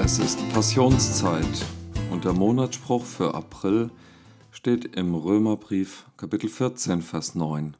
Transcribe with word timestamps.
Passionszeit 0.00 1.66
und 2.10 2.24
der 2.24 2.32
Monatsspruch 2.32 3.04
für 3.04 3.34
April 3.34 3.90
steht 4.50 4.96
im 4.96 5.14
Römerbrief 5.14 6.06
Kapitel 6.16 6.48
14, 6.48 7.02
Vers 7.02 7.34
9. 7.34 7.76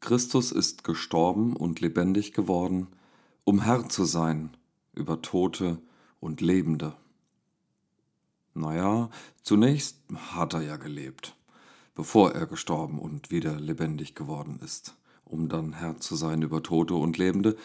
Christus 0.00 0.52
ist 0.52 0.84
gestorben 0.84 1.56
und 1.56 1.80
lebendig 1.80 2.34
geworden, 2.34 2.88
um 3.44 3.62
Herr 3.62 3.88
zu 3.88 4.04
sein 4.04 4.50
über 4.92 5.22
Tote 5.22 5.78
und 6.20 6.42
Lebende. 6.42 6.92
Naja, 8.52 9.08
zunächst 9.42 9.96
hat 10.34 10.52
er 10.52 10.60
ja 10.60 10.76
gelebt, 10.76 11.34
bevor 11.94 12.32
er 12.32 12.46
gestorben 12.46 12.98
und 12.98 13.30
wieder 13.30 13.58
lebendig 13.58 14.14
geworden 14.14 14.60
ist, 14.62 14.96
um 15.24 15.48
dann 15.48 15.72
Herr 15.72 15.98
zu 15.98 16.14
sein 16.14 16.42
über 16.42 16.62
Tote 16.62 16.94
und 16.94 17.16
Lebende. 17.16 17.56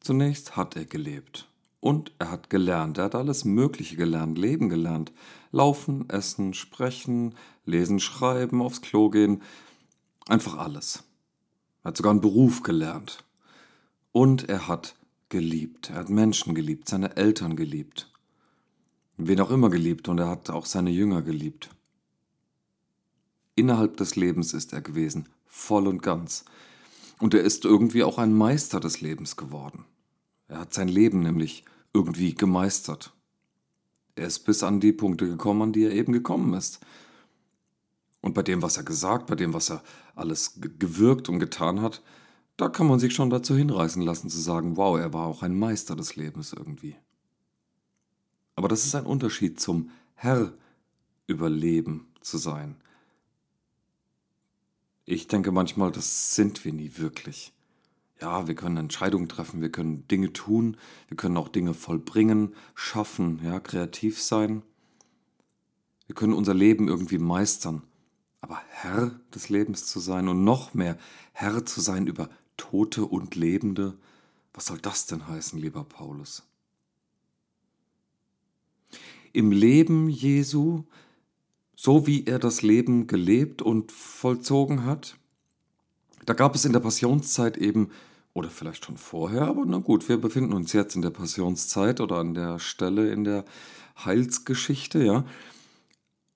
Zunächst 0.00 0.56
hat 0.58 0.76
er 0.76 0.84
gelebt 0.84 1.49
und 1.80 2.12
er 2.18 2.30
hat 2.30 2.50
gelernt. 2.50 2.98
Er 2.98 3.04
hat 3.04 3.14
alles 3.14 3.44
Mögliche 3.44 3.96
gelernt, 3.96 4.38
Leben 4.38 4.68
gelernt. 4.68 5.12
Laufen, 5.50 6.08
essen, 6.10 6.54
sprechen, 6.54 7.34
lesen, 7.64 8.00
schreiben, 8.00 8.60
aufs 8.62 8.82
Klo 8.82 9.08
gehen. 9.08 9.42
Einfach 10.28 10.58
alles. 10.58 11.04
Er 11.82 11.88
hat 11.88 11.96
sogar 11.96 12.12
einen 12.12 12.20
Beruf 12.20 12.62
gelernt. 12.62 13.24
Und 14.12 14.48
er 14.48 14.68
hat 14.68 14.94
geliebt. 15.30 15.90
Er 15.90 15.96
hat 15.96 16.10
Menschen 16.10 16.54
geliebt, 16.54 16.88
seine 16.88 17.16
Eltern 17.16 17.56
geliebt. 17.56 18.10
Wen 19.16 19.40
auch 19.40 19.50
immer 19.50 19.70
geliebt 19.70 20.08
und 20.08 20.18
er 20.18 20.28
hat 20.28 20.50
auch 20.50 20.66
seine 20.66 20.90
Jünger 20.90 21.22
geliebt. 21.22 21.70
Innerhalb 23.54 23.96
des 23.96 24.16
Lebens 24.16 24.54
ist 24.54 24.72
er 24.72 24.80
gewesen, 24.80 25.28
voll 25.46 25.86
und 25.86 26.02
ganz. 26.02 26.44
Und 27.18 27.34
er 27.34 27.42
ist 27.42 27.64
irgendwie 27.64 28.02
auch 28.02 28.18
ein 28.18 28.32
Meister 28.34 28.80
des 28.80 29.00
Lebens 29.02 29.36
geworden. 29.36 29.84
Er 30.50 30.58
hat 30.58 30.74
sein 30.74 30.88
Leben 30.88 31.20
nämlich 31.20 31.64
irgendwie 31.92 32.34
gemeistert. 32.34 33.12
Er 34.16 34.26
ist 34.26 34.40
bis 34.40 34.64
an 34.64 34.80
die 34.80 34.92
Punkte 34.92 35.28
gekommen, 35.28 35.62
an 35.62 35.72
die 35.72 35.84
er 35.84 35.92
eben 35.92 36.12
gekommen 36.12 36.54
ist. 36.54 36.80
Und 38.20 38.34
bei 38.34 38.42
dem, 38.42 38.60
was 38.60 38.76
er 38.76 38.82
gesagt, 38.82 39.28
bei 39.28 39.36
dem, 39.36 39.54
was 39.54 39.70
er 39.70 39.82
alles 40.16 40.60
gewirkt 40.60 41.28
und 41.28 41.38
getan 41.38 41.80
hat, 41.80 42.02
da 42.56 42.68
kann 42.68 42.88
man 42.88 42.98
sich 42.98 43.14
schon 43.14 43.30
dazu 43.30 43.54
hinreißen 43.54 44.02
lassen 44.02 44.28
zu 44.28 44.40
sagen, 44.40 44.76
wow, 44.76 44.98
er 44.98 45.12
war 45.12 45.26
auch 45.26 45.44
ein 45.44 45.56
Meister 45.56 45.94
des 45.94 46.16
Lebens 46.16 46.52
irgendwie. 46.52 46.96
Aber 48.56 48.66
das 48.66 48.84
ist 48.84 48.96
ein 48.96 49.06
Unterschied 49.06 49.60
zum 49.60 49.90
Herr 50.14 50.52
über 51.28 51.48
Leben 51.48 52.08
zu 52.22 52.38
sein. 52.38 52.76
Ich 55.04 55.28
denke 55.28 55.52
manchmal, 55.52 55.92
das 55.92 56.34
sind 56.34 56.64
wir 56.64 56.72
nie 56.72 56.90
wirklich 56.96 57.52
ja, 58.20 58.46
wir 58.46 58.54
können 58.54 58.76
Entscheidungen 58.76 59.28
treffen, 59.28 59.60
wir 59.60 59.72
können 59.72 60.06
Dinge 60.08 60.32
tun, 60.32 60.76
wir 61.08 61.16
können 61.16 61.36
auch 61.36 61.48
Dinge 61.48 61.74
vollbringen, 61.74 62.54
schaffen, 62.74 63.40
ja, 63.44 63.60
kreativ 63.60 64.20
sein. 64.20 64.62
Wir 66.06 66.14
können 66.14 66.32
unser 66.32 66.54
Leben 66.54 66.88
irgendwie 66.88 67.18
meistern. 67.18 67.82
Aber 68.40 68.60
Herr 68.68 69.20
des 69.34 69.48
Lebens 69.48 69.86
zu 69.86 70.00
sein 70.00 70.28
und 70.28 70.44
noch 70.44 70.74
mehr 70.74 70.98
Herr 71.32 71.64
zu 71.64 71.80
sein 71.80 72.06
über 72.06 72.28
Tote 72.56 73.04
und 73.04 73.34
Lebende, 73.36 73.96
was 74.52 74.66
soll 74.66 74.78
das 74.78 75.06
denn 75.06 75.28
heißen, 75.28 75.58
lieber 75.58 75.84
Paulus? 75.84 76.42
Im 79.32 79.52
Leben 79.52 80.08
Jesu, 80.08 80.84
so 81.76 82.06
wie 82.06 82.24
er 82.24 82.38
das 82.38 82.62
Leben 82.62 83.06
gelebt 83.06 83.62
und 83.62 83.92
vollzogen 83.92 84.84
hat, 84.84 85.16
da 86.26 86.34
gab 86.34 86.54
es 86.54 86.64
in 86.64 86.72
der 86.72 86.80
Passionszeit 86.80 87.56
eben 87.56 87.90
oder 88.32 88.50
vielleicht 88.50 88.84
schon 88.84 88.96
vorher, 88.96 89.42
aber 89.42 89.64
na 89.66 89.78
gut, 89.78 90.08
wir 90.08 90.16
befinden 90.16 90.52
uns 90.52 90.72
jetzt 90.72 90.94
in 90.94 91.02
der 91.02 91.10
Passionszeit 91.10 92.00
oder 92.00 92.16
an 92.16 92.34
der 92.34 92.58
Stelle 92.58 93.12
in 93.12 93.24
der 93.24 93.44
Heilsgeschichte, 94.04 95.04
ja. 95.04 95.24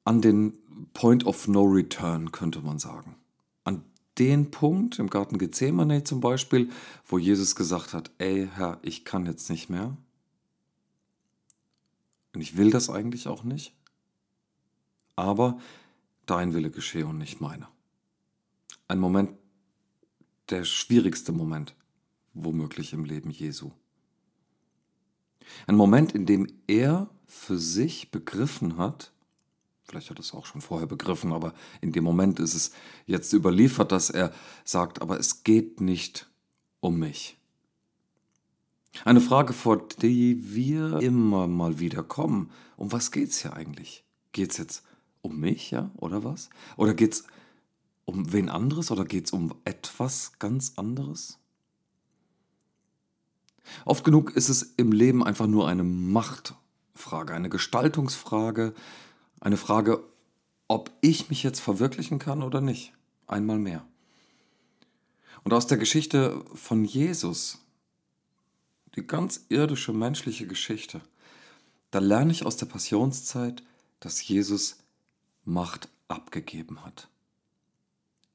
An 0.04 0.20
den 0.20 0.58
Point 0.92 1.24
of 1.24 1.48
No 1.48 1.62
Return, 1.62 2.32
könnte 2.32 2.60
man 2.60 2.78
sagen. 2.78 3.16
An 3.62 3.84
den 4.18 4.50
Punkt 4.50 4.98
im 4.98 5.08
Garten 5.08 5.38
Gethsemane 5.38 6.04
zum 6.04 6.20
Beispiel, 6.20 6.70
wo 7.06 7.18
Jesus 7.18 7.54
gesagt 7.56 7.94
hat, 7.94 8.10
ey 8.18 8.48
Herr, 8.54 8.78
ich 8.82 9.04
kann 9.04 9.24
jetzt 9.24 9.48
nicht 9.48 9.70
mehr. 9.70 9.96
Und 12.34 12.40
ich 12.40 12.56
will 12.56 12.70
das 12.70 12.90
eigentlich 12.90 13.28
auch 13.28 13.44
nicht. 13.44 13.72
Aber 15.16 15.58
dein 16.26 16.52
Wille 16.52 16.70
geschehe 16.70 17.06
und 17.06 17.18
nicht 17.18 17.40
meiner. 17.40 17.70
Ein 18.88 18.98
Moment, 18.98 19.30
der 20.50 20.64
schwierigste 20.64 21.32
Moment 21.32 21.74
womöglich 22.34 22.92
im 22.92 23.04
Leben 23.04 23.30
Jesu. 23.30 23.70
Ein 25.66 25.76
Moment, 25.76 26.12
in 26.12 26.26
dem 26.26 26.46
er 26.66 27.08
für 27.26 27.58
sich 27.58 28.10
begriffen 28.10 28.76
hat, 28.76 29.12
vielleicht 29.84 30.10
hat 30.10 30.18
er 30.18 30.20
es 30.20 30.34
auch 30.34 30.46
schon 30.46 30.60
vorher 30.60 30.86
begriffen, 30.86 31.32
aber 31.32 31.54
in 31.80 31.92
dem 31.92 32.04
Moment 32.04 32.40
ist 32.40 32.54
es 32.54 32.72
jetzt 33.06 33.32
überliefert, 33.32 33.92
dass 33.92 34.10
er 34.10 34.32
sagt, 34.64 35.02
aber 35.02 35.18
es 35.18 35.44
geht 35.44 35.80
nicht 35.80 36.28
um 36.80 36.98
mich. 36.98 37.36
Eine 39.04 39.20
Frage, 39.20 39.52
vor 39.52 39.88
die 39.88 40.54
wir 40.54 41.00
immer 41.00 41.48
mal 41.48 41.80
wieder 41.80 42.02
kommen. 42.02 42.50
Um 42.76 42.92
was 42.92 43.10
geht 43.10 43.30
es 43.30 43.42
hier 43.42 43.52
eigentlich? 43.54 44.04
Geht 44.32 44.52
es 44.52 44.58
jetzt 44.58 44.82
um 45.20 45.40
mich, 45.40 45.70
ja, 45.70 45.90
oder 45.96 46.22
was? 46.22 46.48
Oder 46.76 46.94
geht 46.94 47.14
es 47.14 47.24
um 48.04 48.32
wen 48.32 48.48
anderes 48.48 48.90
oder 48.90 49.04
geht 49.04 49.26
es 49.26 49.32
um 49.32 49.54
etwas 49.64 50.38
ganz 50.38 50.74
anderes? 50.76 51.38
Oft 53.84 54.04
genug 54.04 54.36
ist 54.36 54.48
es 54.48 54.62
im 54.76 54.92
Leben 54.92 55.24
einfach 55.24 55.46
nur 55.46 55.68
eine 55.68 55.84
Machtfrage, 55.84 57.34
eine 57.34 57.48
Gestaltungsfrage, 57.48 58.74
eine 59.40 59.56
Frage, 59.56 60.02
ob 60.68 60.90
ich 61.00 61.28
mich 61.30 61.42
jetzt 61.42 61.60
verwirklichen 61.60 62.18
kann 62.18 62.42
oder 62.42 62.60
nicht. 62.60 62.92
Einmal 63.26 63.58
mehr. 63.58 63.84
Und 65.42 65.52
aus 65.52 65.66
der 65.66 65.78
Geschichte 65.78 66.42
von 66.54 66.84
Jesus, 66.84 67.58
die 68.96 69.06
ganz 69.06 69.44
irdische 69.48 69.92
menschliche 69.92 70.46
Geschichte, 70.46 71.00
da 71.90 71.98
lerne 71.98 72.32
ich 72.32 72.46
aus 72.46 72.56
der 72.56 72.66
Passionszeit, 72.66 73.62
dass 74.00 74.26
Jesus 74.26 74.78
Macht 75.44 75.88
abgegeben 76.08 76.84
hat. 76.84 77.08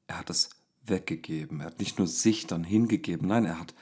Er 0.06 0.18
hat 0.18 0.30
es 0.30 0.50
weggegeben. 0.84 1.60
Er 1.60 1.66
hat 1.66 1.78
nicht 1.78 1.98
nur 1.98 2.06
sich 2.06 2.46
dann 2.46 2.64
hingegeben, 2.64 3.28
nein, 3.28 3.44
er 3.44 3.58
hat, 3.58 3.74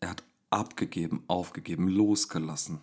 er 0.00 0.10
hat 0.10 0.22
abgegeben, 0.50 1.22
aufgegeben, 1.26 1.88
losgelassen. 1.88 2.80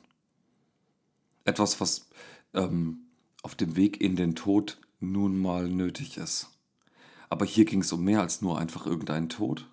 Etwas, 1.43 1.79
was 1.79 2.07
ähm, 2.53 2.99
auf 3.43 3.55
dem 3.55 3.75
Weg 3.75 4.01
in 4.01 4.15
den 4.15 4.35
Tod 4.35 4.79
nun 4.99 5.39
mal 5.39 5.69
nötig 5.69 6.17
ist. 6.17 6.49
Aber 7.29 7.45
hier 7.45 7.65
ging 7.65 7.81
es 7.81 7.91
um 7.91 8.03
mehr 8.03 8.21
als 8.21 8.41
nur 8.41 8.57
einfach 8.57 8.85
irgendeinen 8.85 9.29
Tod. 9.29 9.67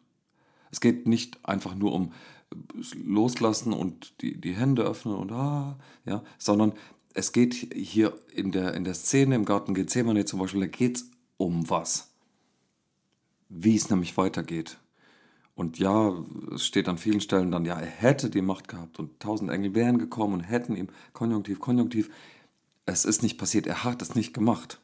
Es 0.71 0.81
geht 0.81 1.07
nicht 1.07 1.45
einfach 1.45 1.75
nur 1.75 1.93
um 1.93 2.13
äh, 2.51 2.57
Loslassen 2.95 3.73
und 3.73 4.21
die, 4.23 4.41
die 4.41 4.55
Hände 4.55 4.83
öffnen 4.83 5.15
und 5.15 5.33
ah, 5.33 5.79
ja, 6.05 6.23
sondern 6.39 6.73
es 7.15 7.33
geht 7.33 7.55
hier 7.55 8.19
in 8.35 8.53
der, 8.53 8.75
in 8.75 8.85
der 8.85 8.95
Szene 8.95 9.35
im 9.35 9.45
Garten 9.45 9.75
Gethsemane 9.75 10.25
zum 10.25 10.39
Beispiel, 10.39 10.61
da 10.61 10.67
geht 10.67 10.97
es 10.97 11.11
um 11.37 11.69
was. 11.69 12.11
Wie 13.49 13.77
es 13.77 13.91
nämlich 13.91 14.17
weitergeht. 14.17 14.79
Und 15.55 15.79
ja, 15.79 16.15
es 16.55 16.67
steht 16.67 16.89
an 16.89 16.99
vielen 16.99 17.21
Stellen 17.21 17.51
dann, 17.51 17.65
ja, 17.65 17.79
er 17.79 17.87
hätte 17.87 18.31
die 18.31 18.41
Macht 18.41 18.69
gehabt 18.69 18.99
und 18.99 19.21
tausend 19.21 19.51
Engel 19.51 19.75
wären 19.75 19.99
gekommen 19.99 20.35
und 20.35 20.41
hätten 20.41 20.77
ihm 20.77 20.89
Konjunktiv, 21.13 21.61
Konjunktiv. 21.61 22.11
Es 22.87 23.05
ist 23.05 23.23
nicht 23.23 23.39
passiert, 23.39 23.67
er 23.67 23.85
hat 23.85 24.01
es 24.03 24.15
nicht 24.15 24.33
gemacht. 24.33 24.81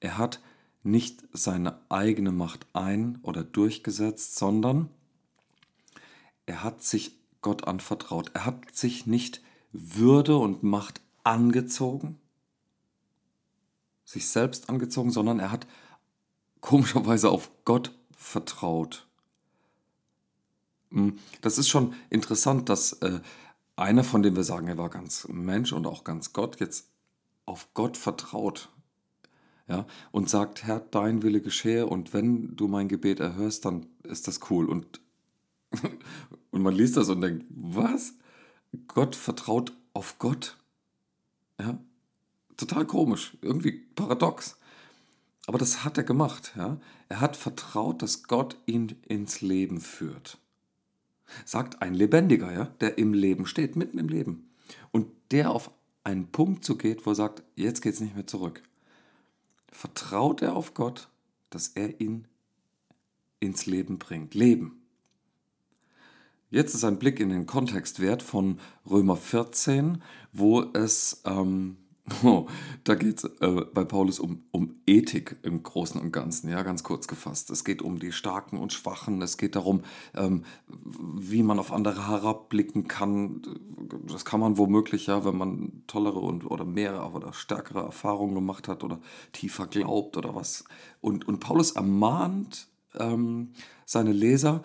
Er 0.00 0.18
hat 0.18 0.40
nicht 0.82 1.24
seine 1.32 1.78
eigene 1.88 2.32
Macht 2.32 2.66
ein- 2.72 3.18
oder 3.22 3.44
durchgesetzt, 3.44 4.36
sondern 4.36 4.88
er 6.46 6.62
hat 6.62 6.82
sich 6.82 7.16
Gott 7.42 7.66
anvertraut. 7.66 8.30
Er 8.34 8.46
hat 8.46 8.74
sich 8.74 9.06
nicht 9.06 9.42
Würde 9.72 10.36
und 10.36 10.62
Macht 10.62 11.00
angezogen, 11.24 12.18
sich 14.04 14.28
selbst 14.28 14.70
angezogen, 14.70 15.10
sondern 15.10 15.40
er 15.40 15.50
hat 15.50 15.66
komischerweise 16.60 17.30
auf 17.30 17.50
Gott 17.64 17.92
vertraut. 18.16 19.06
Hm, 20.90 21.18
das 21.40 21.58
ist 21.58 21.68
schon 21.68 21.94
interessant, 22.10 22.68
dass 22.68 22.94
äh, 22.94 23.20
einer, 23.76 24.04
von 24.04 24.22
dem 24.22 24.36
wir 24.36 24.44
sagen, 24.44 24.68
er 24.68 24.78
war 24.78 24.90
ganz 24.90 25.26
Mensch 25.28 25.72
und 25.72 25.86
auch 25.86 26.04
ganz 26.04 26.32
Gott, 26.32 26.60
jetzt 26.60 26.88
auf 27.44 27.68
Gott 27.74 27.96
vertraut. 27.96 28.70
Ja, 29.68 29.84
und 30.12 30.30
sagt, 30.30 30.62
Herr, 30.62 30.78
dein 30.78 31.24
Wille 31.24 31.40
geschehe 31.40 31.86
und 31.86 32.12
wenn 32.14 32.54
du 32.54 32.68
mein 32.68 32.86
Gebet 32.86 33.18
erhörst, 33.18 33.64
dann 33.64 33.86
ist 34.04 34.28
das 34.28 34.40
cool. 34.48 34.68
Und, 34.68 35.00
und 36.52 36.62
man 36.62 36.72
liest 36.72 36.96
das 36.96 37.08
und 37.08 37.20
denkt, 37.20 37.44
was? 37.50 38.14
Gott 38.86 39.16
vertraut 39.16 39.72
auf 39.92 40.20
Gott? 40.20 40.56
Ja, 41.58 41.78
total 42.56 42.86
komisch, 42.86 43.36
irgendwie 43.42 43.72
paradox. 43.72 44.56
Aber 45.46 45.58
das 45.58 45.84
hat 45.84 45.98
er 45.98 46.04
gemacht. 46.04 46.52
Ja? 46.56 46.78
Er 47.08 47.20
hat 47.20 47.36
vertraut, 47.36 48.02
dass 48.02 48.24
Gott 48.24 48.56
ihn 48.66 48.96
ins 49.08 49.40
Leben 49.40 49.80
führt. 49.80 50.38
Sagt 51.44 51.82
ein 51.82 51.94
Lebendiger, 51.94 52.52
ja, 52.52 52.64
der 52.80 52.98
im 52.98 53.12
Leben 53.12 53.46
steht, 53.46 53.76
mitten 53.76 53.98
im 53.98 54.08
Leben. 54.08 54.50
Und 54.92 55.08
der 55.30 55.50
auf 55.50 55.70
einen 56.04 56.28
Punkt 56.28 56.64
zugeht, 56.64 57.04
wo 57.04 57.10
er 57.10 57.16
sagt, 57.16 57.42
jetzt 57.56 57.82
geht 57.82 57.94
es 57.94 58.00
nicht 58.00 58.14
mehr 58.14 58.26
zurück, 58.26 58.62
vertraut 59.72 60.42
er 60.42 60.54
auf 60.54 60.74
Gott, 60.74 61.08
dass 61.50 61.68
er 61.68 62.00
ihn 62.00 62.26
ins 63.40 63.66
Leben 63.66 63.98
bringt. 63.98 64.34
Leben. 64.34 64.82
Jetzt 66.50 66.74
ist 66.74 66.84
ein 66.84 66.98
Blick 66.98 67.18
in 67.18 67.30
den 67.30 67.46
Kontext 67.46 68.00
wert 68.00 68.22
von 68.22 68.60
Römer 68.88 69.16
14, 69.16 70.02
wo 70.32 70.62
es 70.62 71.22
ähm, 71.24 71.76
Oh, 72.22 72.46
da 72.84 72.94
geht 72.94 73.18
es 73.18 73.24
äh, 73.40 73.64
bei 73.74 73.84
Paulus 73.84 74.20
um, 74.20 74.44
um 74.52 74.76
Ethik 74.86 75.36
im 75.42 75.64
Großen 75.64 76.00
und 76.00 76.12
Ganzen, 76.12 76.48
ja, 76.48 76.62
ganz 76.62 76.84
kurz 76.84 77.08
gefasst. 77.08 77.50
Es 77.50 77.64
geht 77.64 77.82
um 77.82 77.98
die 77.98 78.12
Starken 78.12 78.58
und 78.58 78.72
Schwachen, 78.72 79.20
es 79.22 79.38
geht 79.38 79.56
darum, 79.56 79.82
ähm, 80.14 80.44
wie 80.68 81.42
man 81.42 81.58
auf 81.58 81.72
andere 81.72 82.06
herabblicken 82.06 82.86
kann. 82.86 83.42
Das 84.06 84.24
kann 84.24 84.38
man 84.38 84.56
womöglich, 84.56 85.08
ja, 85.08 85.24
wenn 85.24 85.36
man 85.36 85.82
tollere 85.88 86.20
und, 86.20 86.48
oder 86.48 86.64
mehrere 86.64 87.10
oder 87.10 87.32
stärkere 87.32 87.80
Erfahrungen 87.80 88.36
gemacht 88.36 88.68
hat 88.68 88.84
oder 88.84 89.00
tiefer 89.32 89.66
glaubt 89.66 90.16
oder 90.16 90.34
was. 90.36 90.64
Und, 91.00 91.26
und 91.26 91.40
Paulus 91.40 91.72
ermahnt 91.72 92.68
ähm, 92.94 93.52
seine 93.84 94.12
Leser 94.12 94.62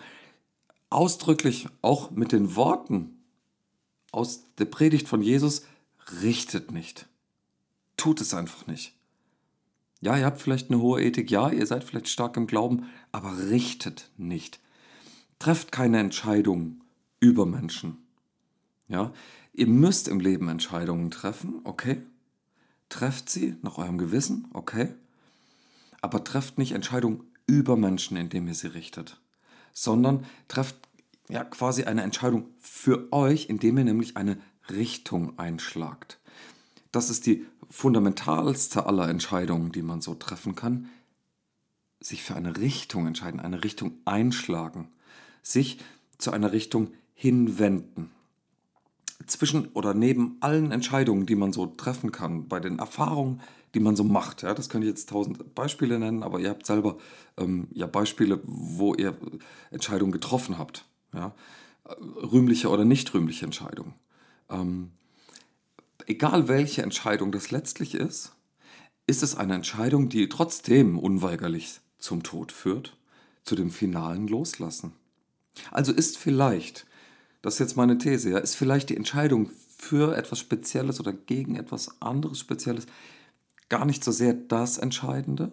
ausdrücklich 0.90 1.66
auch 1.80 2.12
mit 2.12 2.30
den 2.30 2.54
Worten 2.54 3.18
aus 4.12 4.44
der 4.58 4.66
Predigt 4.66 5.08
von 5.08 5.22
Jesus, 5.22 5.66
richtet 6.22 6.70
nicht 6.70 7.08
tut 7.96 8.20
es 8.20 8.34
einfach 8.34 8.66
nicht. 8.66 8.94
Ja, 10.00 10.16
ihr 10.16 10.24
habt 10.24 10.40
vielleicht 10.40 10.70
eine 10.70 10.80
hohe 10.80 11.00
Ethik, 11.00 11.30
ja, 11.30 11.50
ihr 11.50 11.66
seid 11.66 11.84
vielleicht 11.84 12.08
stark 12.08 12.36
im 12.36 12.48
Glauben, 12.48 12.90
aber 13.12 13.50
richtet 13.50 14.10
nicht. 14.16 14.58
Trefft 15.38 15.70
keine 15.70 16.00
Entscheidungen 16.00 16.82
über 17.20 17.46
Menschen. 17.46 17.98
Ja, 18.88 19.12
ihr 19.52 19.68
müsst 19.68 20.08
im 20.08 20.18
Leben 20.18 20.48
Entscheidungen 20.48 21.10
treffen, 21.12 21.60
okay? 21.64 22.02
Trefft 22.88 23.30
sie 23.30 23.56
nach 23.62 23.78
eurem 23.78 23.96
Gewissen, 23.96 24.48
okay? 24.52 24.92
Aber 26.00 26.24
trefft 26.24 26.58
nicht 26.58 26.72
Entscheidungen 26.72 27.22
über 27.46 27.76
Menschen, 27.76 28.16
indem 28.16 28.48
ihr 28.48 28.54
sie 28.54 28.66
richtet, 28.66 29.20
sondern 29.72 30.26
trefft 30.48 30.76
ja 31.28 31.44
quasi 31.44 31.84
eine 31.84 32.02
Entscheidung 32.02 32.48
für 32.58 33.12
euch, 33.12 33.48
indem 33.48 33.78
ihr 33.78 33.84
nämlich 33.84 34.16
eine 34.16 34.38
Richtung 34.68 35.38
einschlagt. 35.38 36.18
Das 36.92 37.08
ist 37.10 37.26
die 37.26 37.46
fundamentalste 37.70 38.86
aller 38.86 39.08
Entscheidungen, 39.08 39.72
die 39.72 39.82
man 39.82 40.02
so 40.02 40.14
treffen 40.14 40.54
kann. 40.54 40.88
Sich 42.00 42.22
für 42.22 42.36
eine 42.36 42.58
Richtung 42.58 43.06
entscheiden, 43.06 43.40
eine 43.40 43.64
Richtung 43.64 43.94
einschlagen, 44.04 44.88
sich 45.42 45.78
zu 46.18 46.30
einer 46.30 46.52
Richtung 46.52 46.92
hinwenden. 47.14 48.10
Zwischen 49.26 49.68
oder 49.68 49.94
neben 49.94 50.36
allen 50.40 50.72
Entscheidungen, 50.72 51.26
die 51.26 51.36
man 51.36 51.52
so 51.52 51.66
treffen 51.66 52.12
kann, 52.12 52.48
bei 52.48 52.60
den 52.60 52.78
Erfahrungen, 52.78 53.40
die 53.74 53.80
man 53.80 53.96
so 53.96 54.04
macht. 54.04 54.42
Ja, 54.42 54.52
das 54.52 54.68
kann 54.68 54.82
ich 54.82 54.88
jetzt 54.88 55.08
tausend 55.08 55.54
Beispiele 55.54 55.98
nennen, 55.98 56.22
aber 56.22 56.40
ihr 56.40 56.50
habt 56.50 56.66
selber 56.66 56.98
ähm, 57.38 57.68
ja 57.72 57.86
Beispiele, 57.86 58.40
wo 58.44 58.94
ihr 58.94 59.16
Entscheidungen 59.70 60.12
getroffen 60.12 60.58
habt. 60.58 60.84
Ja, 61.14 61.34
rühmliche 61.88 62.68
oder 62.68 62.84
nicht 62.84 63.14
rühmliche 63.14 63.44
Entscheidungen. 63.44 63.94
Ähm, 64.50 64.90
egal 66.06 66.48
welche 66.48 66.82
Entscheidung 66.82 67.32
das 67.32 67.50
letztlich 67.50 67.94
ist, 67.94 68.32
ist 69.06 69.22
es 69.22 69.34
eine 69.34 69.54
Entscheidung, 69.54 70.08
die 70.08 70.28
trotzdem 70.28 70.98
unweigerlich 70.98 71.80
zum 71.98 72.22
Tod 72.22 72.52
führt, 72.52 72.96
zu 73.44 73.54
dem 73.56 73.70
finalen 73.70 74.28
Loslassen. 74.28 74.92
Also 75.70 75.92
ist 75.92 76.16
vielleicht, 76.18 76.86
das 77.42 77.54
ist 77.54 77.60
jetzt 77.60 77.76
meine 77.76 77.98
These, 77.98 78.30
ja, 78.30 78.38
ist 78.38 78.56
vielleicht 78.56 78.90
die 78.90 78.96
Entscheidung 78.96 79.50
für 79.76 80.16
etwas 80.16 80.38
Spezielles 80.38 81.00
oder 81.00 81.12
gegen 81.12 81.56
etwas 81.56 82.00
anderes 82.00 82.38
Spezielles 82.38 82.86
gar 83.68 83.84
nicht 83.84 84.04
so 84.04 84.12
sehr 84.12 84.34
das 84.34 84.78
Entscheidende, 84.78 85.52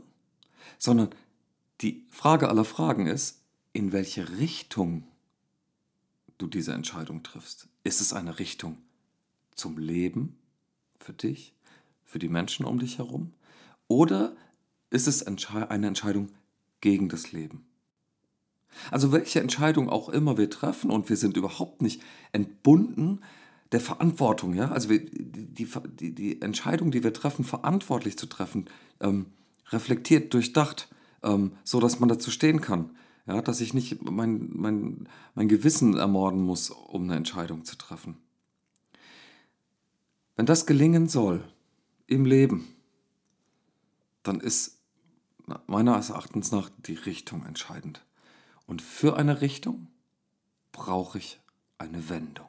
sondern 0.78 1.10
die 1.82 2.06
Frage 2.10 2.50
aller 2.50 2.66
Fragen 2.66 3.08
ist, 3.08 3.42
in 3.74 3.92
welche 3.92 4.38
Richtung 4.38 5.04
du 6.38 6.48
diese 6.48 6.74
Entscheidung 6.74 7.24
triffst. 7.24 7.68
Ist 7.84 8.02
es 8.02 8.14
eine 8.14 8.40
Richtung 8.40 8.78
zum 9.56 9.78
Leben 9.78 10.39
für 11.00 11.14
dich, 11.14 11.54
für 12.04 12.20
die 12.20 12.30
Menschen 12.30 12.66
um 12.66 12.80
dich 12.80 12.98
herum? 12.98 13.34
Oder 13.88 14.36
ist 14.90 15.08
es 15.08 15.26
eine 15.26 15.88
Entscheidung 15.88 16.30
gegen 16.82 17.10
das 17.10 17.32
Leben? 17.32 17.66
Also 18.92 19.12
welche 19.12 19.40
Entscheidung 19.40 19.90
auch 19.90 20.10
immer 20.10 20.38
wir 20.38 20.50
treffen 20.50 20.92
und 20.92 21.10
wir 21.10 21.18
sind 21.18 21.38
überhaupt 21.38 21.82
nicht 21.82 22.02
entbunden 22.32 23.22
der 23.72 23.80
Verantwortung, 23.80 24.56
ja, 24.56 24.72
also 24.72 24.90
wir, 24.90 25.06
die, 25.06 25.68
die, 26.00 26.16
die 26.16 26.42
Entscheidung, 26.42 26.90
die 26.90 27.04
wir 27.04 27.14
treffen, 27.14 27.46
verantwortlich 27.46 28.18
zu 28.18 28.26
treffen, 28.26 28.66
ähm, 29.00 29.28
reflektiert, 29.70 30.34
durchdacht, 30.34 30.90
ähm, 31.22 31.52
so 31.64 31.80
dass 31.80 32.00
man 32.00 32.10
dazu 32.10 32.32
stehen 32.32 32.62
kann, 32.62 32.92
ja, 33.28 33.42
dass 33.44 33.62
ich 33.62 33.76
nicht 33.76 34.02
mein, 34.10 34.50
mein, 34.54 35.08
mein 35.36 35.48
Gewissen 35.48 35.96
ermorden 35.96 36.42
muss, 36.42 36.72
um 36.72 37.04
eine 37.04 37.16
Entscheidung 37.16 37.64
zu 37.64 37.78
treffen. 37.78 38.18
Wenn 40.40 40.46
das 40.46 40.66
gelingen 40.66 41.10
soll 41.10 41.44
im 42.08 42.24
Leben, 42.24 42.74
dann 44.24 44.40
ist 44.40 44.78
meines 45.68 46.12
Erachtens 46.12 46.54
nach 46.54 46.70
die 46.78 46.94
Richtung 46.94 47.46
entscheidend. 47.46 48.06
Und 48.66 48.82
für 48.82 49.18
eine 49.18 49.42
Richtung 49.42 49.88
brauche 50.72 51.18
ich 51.18 51.42
eine 51.78 52.08
Wendung. 52.08 52.48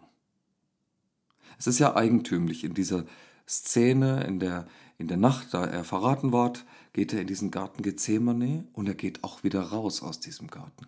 Es 1.58 1.66
ist 1.66 1.81
ja 1.81 1.96
eigentümlich 1.96 2.62
in 2.62 2.75
dieser 2.75 3.06
Szene, 3.48 4.22
in 4.22 4.38
der, 4.38 4.69
in 4.96 5.08
der 5.08 5.16
Nacht, 5.16 5.52
da 5.52 5.64
er 5.64 5.82
verraten 5.82 6.32
wird, 6.32 6.64
geht 6.92 7.12
er 7.12 7.22
in 7.22 7.26
diesen 7.26 7.50
Garten 7.50 7.82
Gethsemane 7.82 8.69
und 8.72 8.87
er 8.87 8.94
geht 8.94 9.25
auch 9.25 9.42
wieder 9.42 9.62
raus 9.62 10.00
aus 10.00 10.20
diesem 10.20 10.46
Garten. 10.46 10.87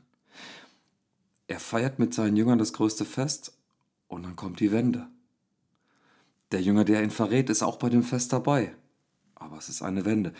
Er 1.48 1.58
feiert 1.58 1.98
mit 1.98 2.14
seinen 2.14 2.36
Jüngern 2.36 2.60
das 2.60 2.72
größte 2.72 3.04
Fest 3.04 3.58
und 4.06 4.22
dann 4.22 4.36
kommt 4.36 4.60
die 4.60 4.70
Wende. 4.70 5.08
Der 6.52 6.60
Jünger, 6.60 6.84
der 6.84 7.02
ihn 7.02 7.10
verrät, 7.10 7.50
ist 7.50 7.62
auch 7.62 7.76
bei 7.76 7.88
dem 7.88 8.02
Fest 8.02 8.32
dabei. 8.32 8.74
Aber 9.34 9.56
es 9.56 9.68
ist 9.68 9.82
eine 9.82 10.04
Wende. 10.04 10.32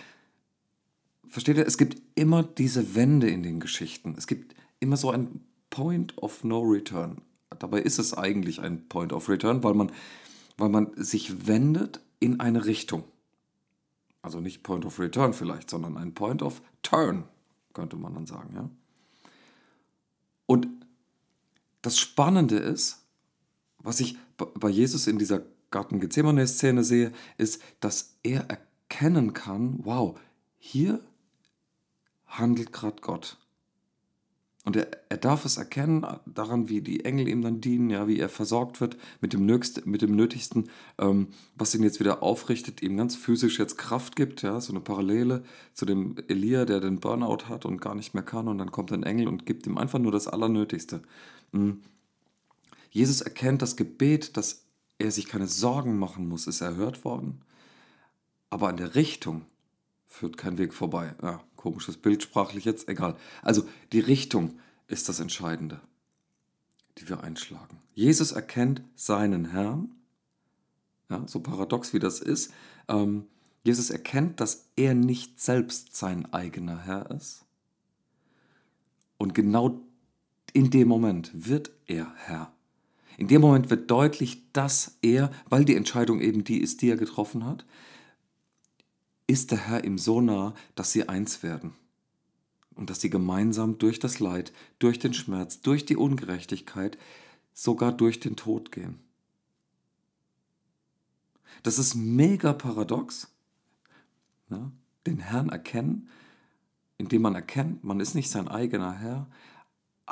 Versteht 1.27 1.57
ihr? 1.57 1.67
Es 1.67 1.79
gibt 1.79 2.01
immer 2.15 2.43
diese 2.43 2.95
Wende 2.95 3.29
in 3.29 3.43
den 3.43 3.59
Geschichten. 3.59 4.15
Es 4.19 4.27
gibt 4.27 4.55
immer 4.81 4.99
so 4.99 5.11
ein 5.11 5.41
Point 5.71 6.19
of 6.19 6.45
No 6.45 6.61
Return. 6.61 7.23
Dabei 7.59 7.81
ist 7.81 7.99
es 7.99 8.15
eigentlich 8.15 8.61
ein 8.61 8.89
Point 8.89 9.13
of 9.13 9.29
Return, 9.29 9.65
weil 9.65 9.75
man, 9.75 9.91
weil 10.59 10.69
man 10.69 10.93
sich 10.97 11.47
wendet 11.47 12.01
in 12.21 12.41
eine 12.41 12.67
Richtung. 12.67 13.05
Also 14.21 14.41
nicht 14.41 14.63
Point 14.63 14.85
of 14.85 15.01
Return 15.01 15.33
vielleicht, 15.33 15.71
sondern 15.71 15.97
ein 15.97 16.15
Point 16.15 16.43
of 16.43 16.61
Turn, 16.83 17.25
könnte 17.73 17.97
man 17.97 18.15
dann 18.15 18.27
sagen. 18.27 18.55
Ja? 18.55 18.71
Und 20.47 20.69
das 21.81 21.99
Spannende 21.99 22.57
ist, 22.57 23.05
was 23.79 23.99
ich 24.01 24.17
bei 24.37 24.69
Jesus 24.69 25.07
in 25.07 25.19
dieser 25.19 25.43
Garten 25.73 25.99
Gethsemane-Szene 25.99 26.85
sehe, 26.85 27.13
ist, 27.39 27.61
dass 27.81 28.17
er 28.23 28.47
erkennen 28.49 29.33
kann, 29.33 29.81
wow, 29.83 30.19
hier 30.59 31.01
handelt 32.27 32.73
gerade 32.73 33.01
Gott. 33.01 33.39
Und 34.65 34.77
er, 34.77 34.89
er 35.09 35.17
darf 35.17 35.45
es 35.45 35.57
erkennen 35.57 36.07
daran, 36.25 36.69
wie 36.69 36.83
die 36.83 37.05
Engel 37.05 37.27
ihm 37.27 37.43
dann 37.43 37.61
dienen, 37.61 37.91
ja, 37.91 38.07
wie 38.07 38.21
er 38.21 38.29
versorgt 38.29 38.81
wird 38.81 38.97
mit 39.21 39.33
dem, 39.33 39.45
Nöchst, 39.45 39.87
mit 39.87 40.03
dem 40.03 40.15
Nötigsten, 40.15 40.71
ähm, 40.99 41.29
was 41.57 41.75
ihn 41.75 41.83
jetzt 41.83 41.99
wieder 41.99 42.23
aufrichtet, 42.23 42.81
ihm 42.81 42.97
ganz 42.97 43.17
physisch 43.17 43.59
jetzt 43.59 43.77
Kraft 43.77 44.15
gibt, 44.15 44.43
ja, 44.43 44.61
so 44.61 44.73
eine 44.73 44.81
Parallele 44.81 45.43
zu 45.75 45.85
dem 45.85 46.15
Elia, 46.29 46.65
der 46.65 46.79
den 46.79 47.01
Burnout 47.01 47.49
hat 47.49 47.65
und 47.65 47.81
gar 47.81 47.97
nicht 47.97 48.15
mehr 48.15 48.23
kann 48.23 48.47
und 48.47 48.59
dann 48.59 48.71
kommt 48.71 48.93
ein 48.93 49.03
Engel 49.03 49.27
und 49.27 49.47
gibt 49.47 49.67
ihm 49.67 49.79
einfach 49.79 49.99
nur 49.99 50.13
das 50.13 50.29
Allernötigste. 50.29 51.03
Mhm. 51.51 51.83
Jesus 52.91 53.21
erkennt 53.21 53.63
das 53.63 53.77
Gebet, 53.77 54.37
das 54.37 54.67
er 54.99 55.11
sich 55.11 55.27
keine 55.27 55.47
Sorgen 55.47 55.99
machen 55.99 56.29
muss, 56.29 56.47
ist 56.47 56.61
erhört 56.61 57.05
worden. 57.05 57.43
Aber 58.51 58.69
an 58.69 58.77
der 58.77 58.95
Richtung 58.95 59.47
führt 60.07 60.37
kein 60.37 60.59
Weg 60.59 60.75
vorbei. 60.75 61.15
Ja, 61.23 61.43
komisches 61.57 61.97
Bild 61.97 62.23
sprachlich 62.23 62.65
jetzt, 62.65 62.89
egal. 62.89 63.17
Also 63.41 63.67
die 63.93 64.01
Richtung 64.01 64.59
ist 64.87 65.09
das 65.09 65.21
Entscheidende, 65.21 65.81
die 66.99 67.09
wir 67.09 67.23
einschlagen. 67.25 67.79
Jesus 67.95 68.33
erkennt 68.33 68.83
seinen 68.95 69.47
Herrn, 69.47 69.95
ja, 71.09 71.27
so 71.27 71.41
paradox 71.41 71.93
wie 71.93 71.99
das 71.99 72.21
ist. 72.21 72.53
Ähm, 72.89 73.27
Jesus 73.65 73.91
erkennt, 73.91 74.41
dass 74.41 74.69
er 74.77 74.95
nicht 74.95 75.41
selbst 75.41 75.95
sein 75.95 76.33
eigener 76.33 76.79
Herr 76.85 77.11
ist. 77.11 77.45
Und 79.19 79.35
genau 79.35 79.81
in 80.53 80.71
dem 80.71 80.89
Moment 80.89 81.31
wird 81.33 81.71
er 81.87 82.13
Herr. 82.17 82.53
In 83.19 83.29
dem 83.29 83.41
Moment 83.41 83.71
wird 83.71 83.91
deutlich, 83.91 84.53
dass 84.53 84.99
er, 85.03 85.31
weil 85.49 85.65
die 85.65 85.77
Entscheidung 85.77 86.21
eben 86.21 86.45
die 86.45 86.59
ist, 86.59 86.83
die 86.83 86.89
er 86.89 86.97
getroffen 86.97 87.45
hat, 87.45 87.65
ist 89.27 89.51
der 89.51 89.67
Herr 89.67 89.85
ihm 89.85 89.99
so 89.99 90.21
nah, 90.21 90.55
dass 90.75 90.93
sie 90.93 91.09
eins 91.09 91.43
werden. 91.43 91.75
Und 92.75 92.91
dass 92.91 93.01
sie 93.01 93.11
gemeinsam 93.11 93.79
durch 93.79 93.99
das 93.99 94.19
Leid, 94.19 94.53
durch 94.79 94.99
den 94.99 95.15
Schmerz, 95.15 95.61
durch 95.61 95.85
die 95.85 95.97
Ungerechtigkeit, 95.97 96.97
sogar 97.53 97.93
durch 97.93 98.19
den 98.19 98.37
Tod 98.37 98.73
gehen. 98.73 98.99
Das 101.63 101.79
ist 101.79 101.95
mega 101.95 102.53
paradox. 102.53 103.29
Ja? 104.51 104.73
Den 105.07 105.19
Herrn 105.19 105.51
erkennen, 105.51 106.09
indem 106.99 107.23
man 107.23 107.35
erkennt, 107.35 107.85
man 107.85 108.01
ist 108.01 108.15
nicht 108.15 108.31
sein 108.31 108.49
eigener 108.49 108.99
Herr, 108.99 109.27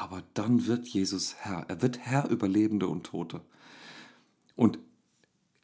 aber 0.00 0.22
dann 0.32 0.66
wird 0.66 0.88
Jesus 0.88 1.34
Herr. 1.40 1.66
Er 1.68 1.82
wird 1.82 1.98
Herr 1.98 2.30
über 2.30 2.48
Lebende 2.48 2.88
und 2.88 3.04
Tote. 3.04 3.42
Und 4.56 4.78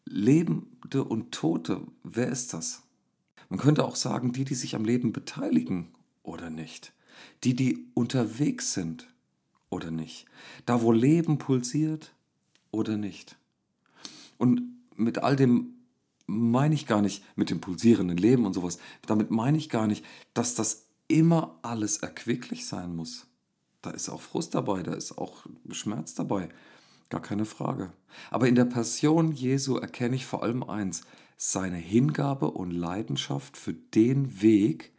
Lebende 0.04 1.04
und 1.04 1.32
Tote, 1.32 1.80
wer 2.02 2.28
ist 2.28 2.52
das? 2.52 2.82
Man 3.48 3.58
könnte 3.58 3.82
auch 3.82 3.96
sagen, 3.96 4.32
die, 4.32 4.44
die 4.44 4.54
sich 4.54 4.74
am 4.74 4.84
Leben 4.84 5.14
beteiligen 5.14 5.88
oder 6.22 6.50
nicht. 6.50 6.92
Die, 7.44 7.56
die 7.56 7.86
unterwegs 7.94 8.74
sind 8.74 9.08
oder 9.70 9.90
nicht. 9.90 10.26
Da, 10.66 10.82
wo 10.82 10.92
Leben 10.92 11.38
pulsiert 11.38 12.12
oder 12.70 12.98
nicht. 12.98 13.38
Und 14.36 14.60
mit 14.96 15.16
all 15.16 15.36
dem 15.36 15.76
meine 16.26 16.74
ich 16.74 16.86
gar 16.86 17.00
nicht, 17.00 17.24
mit 17.38 17.48
dem 17.48 17.62
pulsierenden 17.62 18.18
Leben 18.18 18.44
und 18.44 18.52
sowas, 18.52 18.78
damit 19.06 19.30
meine 19.30 19.56
ich 19.56 19.70
gar 19.70 19.86
nicht, 19.86 20.04
dass 20.34 20.54
das 20.54 20.88
immer 21.08 21.58
alles 21.62 21.96
erquicklich 21.96 22.66
sein 22.66 22.94
muss. 22.94 23.26
Da 23.86 23.92
ist 23.92 24.08
auch 24.08 24.20
Frust 24.20 24.56
dabei, 24.56 24.82
da 24.82 24.94
ist 24.94 25.16
auch 25.16 25.46
Schmerz 25.70 26.14
dabei. 26.14 26.48
Gar 27.08 27.22
keine 27.22 27.44
Frage. 27.44 27.92
Aber 28.32 28.48
in 28.48 28.56
der 28.56 28.64
Passion 28.64 29.30
Jesu 29.30 29.76
erkenne 29.76 30.16
ich 30.16 30.26
vor 30.26 30.42
allem 30.42 30.64
eins, 30.64 31.02
seine 31.36 31.76
Hingabe 31.76 32.50
und 32.50 32.72
Leidenschaft 32.72 33.56
für 33.56 33.74
den 33.74 34.42
Weg 34.42 34.90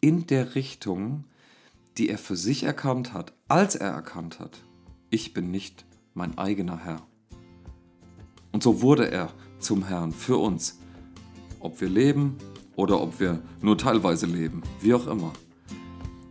in 0.00 0.28
der 0.28 0.54
Richtung, 0.54 1.24
die 1.96 2.08
er 2.08 2.16
für 2.16 2.36
sich 2.36 2.62
erkannt 2.62 3.12
hat, 3.12 3.32
als 3.48 3.74
er 3.74 3.90
erkannt 3.90 4.38
hat, 4.38 4.60
ich 5.10 5.34
bin 5.34 5.50
nicht 5.50 5.84
mein 6.14 6.38
eigener 6.38 6.78
Herr. 6.78 7.02
Und 8.52 8.62
so 8.62 8.82
wurde 8.82 9.10
er 9.10 9.32
zum 9.58 9.84
Herrn 9.84 10.12
für 10.12 10.36
uns, 10.36 10.78
ob 11.58 11.80
wir 11.80 11.88
leben 11.88 12.36
oder 12.76 13.00
ob 13.00 13.18
wir 13.18 13.42
nur 13.62 13.76
teilweise 13.76 14.26
leben, 14.26 14.62
wie 14.80 14.94
auch 14.94 15.08
immer. 15.08 15.32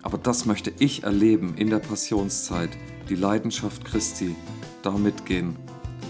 Aber 0.07 0.17
das 0.17 0.45
möchte 0.45 0.71
ich 0.79 1.03
erleben 1.03 1.55
in 1.57 1.69
der 1.69 1.79
Passionszeit, 1.79 2.69
die 3.09 3.15
Leidenschaft 3.15 3.83
Christi, 3.83 4.37
da 4.81 4.91
mitgehen 4.91 5.57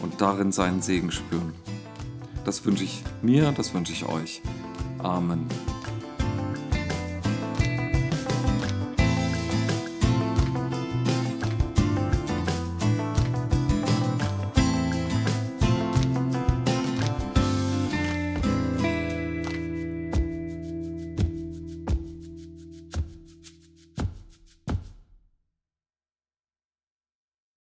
und 0.03 0.21
darin 0.21 0.51
seinen 0.51 0.83
Segen 0.83 1.09
spüren. 1.09 1.55
Das 2.45 2.63
wünsche 2.63 2.83
ich 2.83 3.01
mir, 3.23 3.51
das 3.53 3.73
wünsche 3.73 3.93
ich 3.93 4.07
euch. 4.07 4.43
Amen. 4.99 5.47